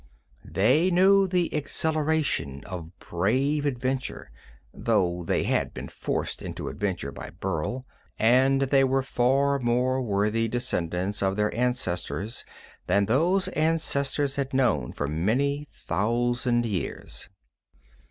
They 0.43 0.89
knew 0.89 1.27
the 1.27 1.53
exhilaration 1.53 2.63
of 2.63 2.97
brave 2.97 3.67
adventure 3.67 4.31
though 4.73 5.23
they 5.23 5.43
had 5.43 5.75
been 5.75 5.89
forced 5.89 6.41
into 6.41 6.69
adventure 6.69 7.11
by 7.11 7.29
Burl 7.39 7.85
and 8.17 8.61
they 8.63 8.83
were 8.83 9.03
far 9.03 9.59
more 9.59 10.01
worthy 10.01 10.47
descendants 10.47 11.21
of 11.21 11.35
their 11.35 11.53
ancestors 11.55 12.43
than 12.87 13.05
those 13.05 13.47
ancestors 13.49 14.37
had 14.37 14.55
known 14.55 14.91
for 14.91 15.05
many 15.07 15.67
thousand 15.69 16.65
years. 16.65 17.29